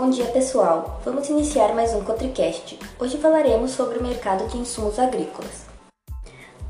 [0.00, 2.78] Bom dia pessoal, vamos iniciar mais um Cotricast.
[3.00, 5.66] Hoje falaremos sobre o mercado de insumos agrícolas.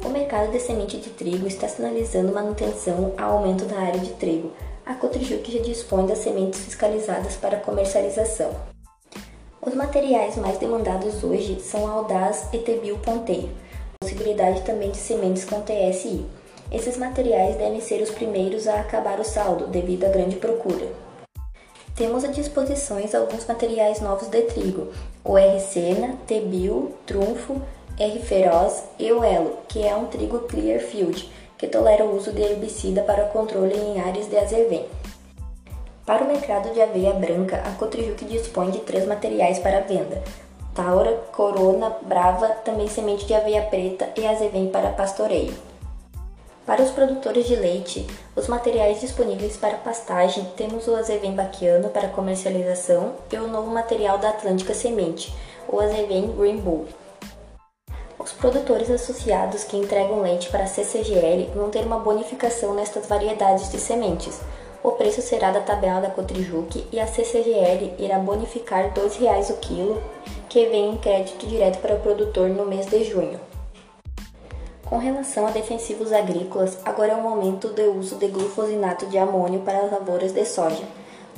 [0.03, 4.51] O mercado de semente de trigo está sinalizando manutenção ao aumento da área de trigo.
[4.87, 8.51] A Cotrijuc já dispõe das sementes fiscalizadas para comercialização.
[9.61, 13.51] Os materiais mais demandados hoje são Audaz e Tebil Ponteio,
[14.01, 16.25] possibilidade também de sementes com TSI.
[16.73, 21.08] Esses materiais devem ser os primeiros a acabar o saldo devido à grande procura.
[21.99, 24.93] Temos à disposição alguns materiais novos de trigo,
[25.25, 27.61] o R-Sena, Tebil, Trunfo,
[27.99, 33.03] R-Feroz e o Elo, que é um trigo Clearfield, que tolera o uso de herbicida
[33.03, 34.87] para controle em áreas de azevém.
[36.07, 40.23] Para o mercado de aveia branca, a Cotrijuc dispõe de três materiais para venda:
[40.77, 45.53] Taura, Corona, Brava, também semente de aveia preta e azevém para pastoreio.
[46.69, 52.09] Para os produtores de leite, os materiais disponíveis para pastagem temos o azevém baquiano para
[52.09, 55.35] comercialização e o novo material da Atlântica Semente,
[55.67, 56.85] o azevém Green Bull.
[58.19, 63.71] Os produtores associados que entregam leite para a CCGL vão ter uma bonificação nestas variedades
[63.71, 64.39] de sementes.
[64.85, 69.57] O preço será da tabela da Cotrijuc e a CCGL irá bonificar R$ 2,00 o
[69.57, 70.03] quilo,
[70.51, 73.41] que vem em crédito direto para o produtor no mês de junho.
[74.89, 79.61] Com relação a defensivos agrícolas, agora é o momento do uso de glufosinato de amônio
[79.61, 80.83] para as lavouras de soja.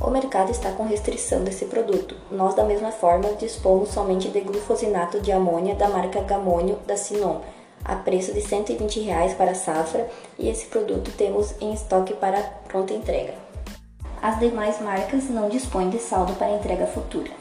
[0.00, 2.14] O mercado está com restrição desse produto.
[2.30, 7.40] Nós, da mesma forma, dispomos somente de glufosinato de amônia da marca Gamônio da Sinon,
[7.84, 12.40] a preço de 120 reais para a safra, e esse produto temos em estoque para
[12.68, 13.34] pronta entrega.
[14.22, 17.32] As demais marcas não dispõem de saldo para entrega futura.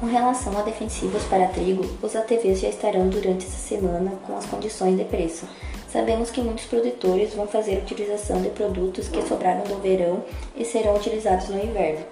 [0.00, 4.44] Com relação a defensivos para trigo, os ATVs já estarão durante essa semana com as
[4.44, 5.46] condições de preço.
[5.88, 10.24] Sabemos que muitos produtores vão fazer utilização de produtos que sobraram do verão
[10.56, 12.04] e serão utilizados no inverno,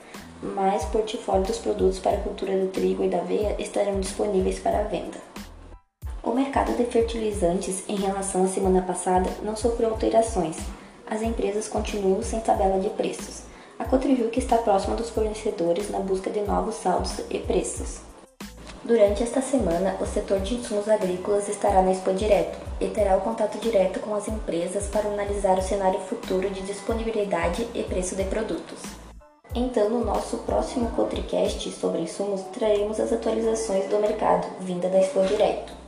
[0.43, 4.85] mas portfólio dos produtos para a cultura do trigo e da aveia estarão disponíveis para
[4.85, 5.19] venda.
[6.23, 10.57] O mercado de fertilizantes em relação à semana passada não sofreu alterações.
[11.05, 13.52] As empresas continuam sem tabela de preços.
[13.83, 17.99] A Cotrijuc está próxima dos fornecedores na busca de novos saldos e preços.
[18.85, 23.21] Durante esta semana, o setor de insumos agrícolas estará na Expo Direto e terá o
[23.23, 28.23] contato direto com as empresas para analisar o cenário futuro de disponibilidade e preço de
[28.23, 28.79] produtos.
[29.53, 35.23] Então, no nosso próximo Cotricast sobre insumos, traremos as atualizações do mercado vinda da Expo
[35.23, 35.82] Direto.